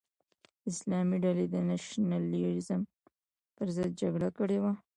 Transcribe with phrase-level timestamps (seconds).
[0.61, 2.81] د اسلامي ډلې د نشنلیزم
[3.55, 4.73] پر ضد جګړه کړې وه.